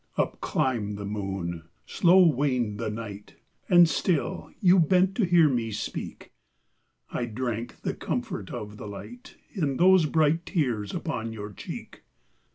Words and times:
Up 0.17 0.41
climbed 0.41 0.97
the 0.97 1.05
moon; 1.05 1.65
slow 1.85 2.25
waned 2.25 2.79
the 2.79 2.89
night; 2.89 3.35
And 3.69 3.87
still 3.87 4.49
you 4.59 4.79
bent 4.79 5.13
to 5.17 5.25
hear 5.25 5.47
me 5.47 5.69
speak; 5.69 6.31
I 7.11 7.25
drank 7.27 7.81
the 7.81 7.93
comfort 7.93 8.49
of 8.49 8.77
the 8.77 8.87
light 8.87 9.35
In 9.53 9.77
those 9.77 10.07
bright 10.07 10.43
tears 10.47 10.95
upon 10.95 11.33
your 11.33 11.53
cheek. 11.53 12.01